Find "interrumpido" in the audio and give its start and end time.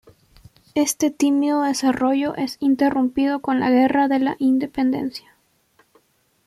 2.59-3.39